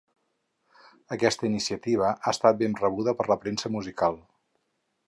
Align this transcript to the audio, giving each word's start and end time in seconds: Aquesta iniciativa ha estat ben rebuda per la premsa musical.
Aquesta 1.17 1.45
iniciativa 1.49 2.09
ha 2.15 2.35
estat 2.35 2.59
ben 2.63 2.77
rebuda 2.81 3.17
per 3.21 3.29
la 3.35 3.39
premsa 3.47 3.73
musical. 3.79 4.19